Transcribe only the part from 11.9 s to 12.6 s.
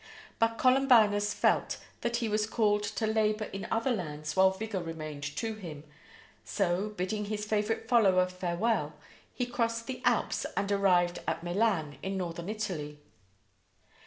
in northern